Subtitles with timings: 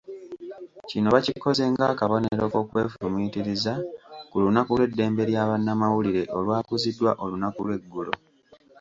[0.89, 3.73] Kino bakikoze ng'akabonero k'okwefumiitiriza
[4.29, 8.13] ku lunaku lw'eddembe lya bannamawulire olwakuziddwa olunaku lw'eggulo.